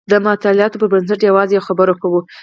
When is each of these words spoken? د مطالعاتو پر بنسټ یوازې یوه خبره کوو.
د 0.11 0.13
مطالعاتو 0.27 0.79
پر 0.81 0.87
بنسټ 0.93 1.19
یوازې 1.29 1.53
یوه 1.55 1.65
خبره 1.67 1.93
کوو. 2.01 2.19